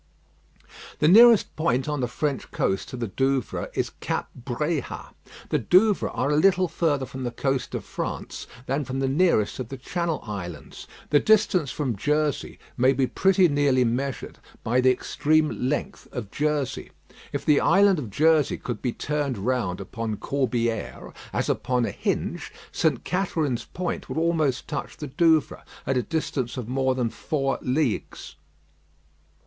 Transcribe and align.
The 0.97 1.07
nearest 1.07 1.55
point 1.55 1.87
on 1.87 2.01
the 2.01 2.07
French 2.07 2.49
coast 2.49 2.89
to 2.89 2.97
the 2.97 3.07
Douvres 3.09 3.67
is 3.75 3.91
Cape 3.99 4.25
Bréhat. 4.35 5.13
The 5.49 5.59
Douvres 5.59 6.09
are 6.15 6.31
a 6.31 6.35
little 6.37 6.67
further 6.67 7.05
from 7.05 7.23
the 7.23 7.29
coast 7.29 7.75
of 7.75 7.85
France 7.85 8.47
than 8.65 8.83
from 8.83 8.97
the 8.99 9.07
nearest 9.07 9.59
of 9.59 9.69
the 9.69 9.77
Channel 9.77 10.19
Islands. 10.25 10.87
The 11.11 11.19
distance 11.19 11.69
from 11.69 11.95
Jersey 11.95 12.57
may 12.77 12.93
be 12.93 13.05
pretty 13.05 13.47
nearly 13.47 13.83
measured 13.83 14.39
by 14.63 14.81
the 14.81 14.89
extreme 14.89 15.69
length 15.69 16.07
of 16.11 16.31
Jersey. 16.31 16.89
If 17.31 17.45
the 17.45 17.59
island 17.59 17.99
of 17.99 18.09
Jersey 18.09 18.57
could 18.57 18.81
be 18.81 18.93
turned 18.93 19.37
round 19.37 19.79
upon 19.79 20.17
Corbière, 20.17 21.13
as 21.31 21.47
upon 21.47 21.85
a 21.85 21.91
hinge, 21.91 22.51
St. 22.71 23.03
Catherine's 23.03 23.65
Point 23.65 24.09
would 24.09 24.17
almost 24.17 24.67
touch 24.67 24.97
the 24.97 25.05
Douvres, 25.05 25.61
at 25.85 25.95
a 25.95 26.01
distance 26.01 26.57
of 26.57 26.67
more 26.67 26.95
than 26.95 27.11
four 27.11 27.59
leagues. 27.61 28.33